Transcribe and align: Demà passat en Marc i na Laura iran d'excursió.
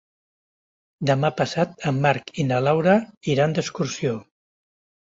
Demà 1.09 1.31
passat 1.43 1.87
en 1.91 2.01
Marc 2.07 2.35
i 2.45 2.49
na 2.55 2.65
Laura 2.71 2.99
iran 3.37 3.57
d'excursió. 3.61 4.21